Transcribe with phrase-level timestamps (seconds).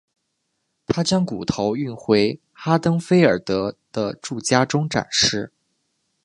[0.87, 5.51] 他将骨头运回哈登菲尔德的住家中展示。